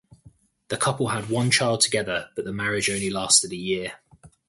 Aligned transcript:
The 0.69 0.77
couple 0.77 1.09
had 1.09 1.29
one 1.29 1.51
child 1.51 1.81
together, 1.81 2.31
but 2.35 2.43
the 2.43 2.51
marriage 2.51 2.89
only 2.89 3.11
lasted 3.11 3.51
a 3.51 3.55
year. 3.55 3.97